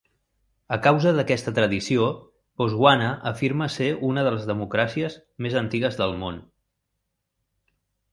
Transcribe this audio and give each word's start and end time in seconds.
A 0.75 0.77
causa 0.85 1.09
d'aquesta 1.17 1.51
tradició, 1.57 2.07
Botswana 2.61 3.09
afirma 3.31 3.67
ser 3.73 3.89
una 4.07 4.23
de 4.29 4.31
les 4.37 4.47
democràcies 4.53 5.19
més 5.47 5.59
antigues 5.61 6.01
del 6.01 6.17
món. 6.23 6.41